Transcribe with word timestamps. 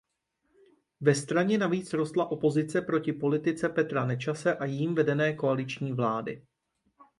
Ve 1.01 1.15
straně 1.15 1.57
navíc 1.57 1.93
rostla 1.93 2.31
opozice 2.31 2.81
proti 2.81 3.13
politice 3.13 3.69
Petra 3.69 4.05
Nečase 4.05 4.57
a 4.57 4.65
jím 4.65 4.95
vedené 4.95 5.33
koaliční 5.33 5.93
vlády. 5.93 6.45